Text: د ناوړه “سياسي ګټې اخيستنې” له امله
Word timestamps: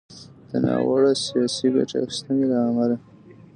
د 0.49 0.51
ناوړه 0.65 1.11
“سياسي 1.25 1.67
ګټې 1.75 1.97
اخيستنې” 2.03 2.45
له 2.51 2.57
امله 2.67 2.97